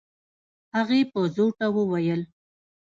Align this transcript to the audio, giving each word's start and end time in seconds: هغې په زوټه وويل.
هغې 0.75 1.01
په 1.11 1.19
زوټه 1.35 1.67
وويل. 1.75 2.21